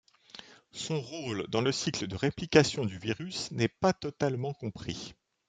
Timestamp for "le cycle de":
1.61-2.15